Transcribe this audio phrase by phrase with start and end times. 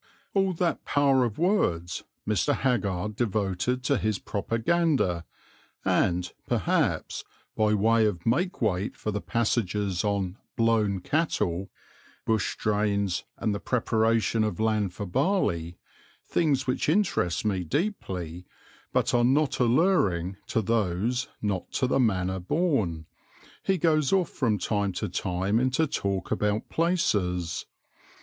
[0.33, 2.55] All that power of words Mr.
[2.55, 5.25] Haggard devoted to his propaganda
[5.85, 7.23] and, perhaps,
[7.55, 11.69] by way of make weight for passages on "blown" cattle,
[12.25, 15.77] bush drains, and the preparation of land for barley
[16.25, 18.47] things which interest me deeply,
[18.91, 23.05] but are not alluring to those not to the manner born
[23.61, 27.67] he goes off from time to time into talk about places.